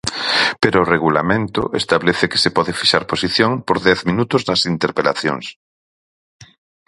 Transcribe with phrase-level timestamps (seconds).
[0.61, 5.45] Pero o Regulamento establece que se pode fixar posición por dez minutos nas interpelacións.